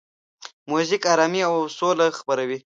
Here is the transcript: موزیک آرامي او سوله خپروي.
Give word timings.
موزیک 0.69 1.01
آرامي 1.13 1.41
او 1.49 1.55
سوله 1.77 2.07
خپروي. 2.19 2.57